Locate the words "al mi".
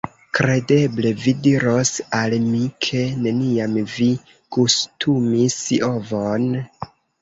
2.21-2.63